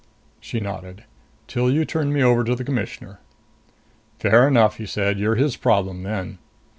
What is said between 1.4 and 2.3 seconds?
"Till you turn me